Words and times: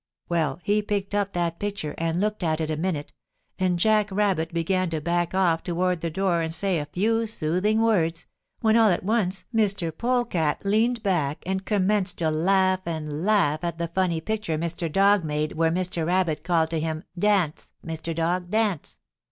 "Well, 0.29 0.59
he 0.63 0.81
picked 0.81 1.13
up 1.13 1.33
that 1.33 1.59
picture 1.59 1.93
and 1.95 2.19
looked 2.19 2.41
at 2.41 2.59
it 2.59 2.71
a 2.71 2.75
minute, 2.75 3.13
and 3.59 3.77
Jack 3.77 4.09
Rabbit 4.09 4.51
began 4.51 4.89
to 4.89 4.99
back 4.99 5.35
off 5.35 5.61
toward 5.61 6.01
the 6.01 6.09
door 6.09 6.41
and 6.41 6.51
say 6.51 6.79
a 6.79 6.87
few 6.87 7.27
soothing 7.27 7.79
words, 7.81 8.25
when 8.61 8.75
all 8.75 8.89
at 8.89 9.03
once 9.05 9.45
Mr. 9.53 9.95
Polecat 9.95 10.65
leaned 10.65 11.03
back 11.03 11.43
and 11.45 11.65
commenced 11.65 12.17
to 12.17 12.31
laugh 12.31 12.79
and 12.87 13.25
laugh 13.25 13.63
at 13.63 13.77
the 13.77 13.89
funny 13.89 14.21
picture 14.21 14.57
Mr. 14.57 14.91
Dog 14.91 15.23
made 15.23 15.51
where 15.53 15.69
Mr. 15.69 16.03
Rabbit 16.03 16.43
called 16.43 16.71
to 16.71 16.79
him, 16.79 17.03
'Dance! 17.15 17.71
Mr. 17.85 18.15
Dog, 18.15 18.49
dance!' 18.49 18.97